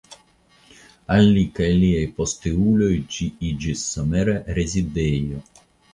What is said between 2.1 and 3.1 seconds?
posteuloj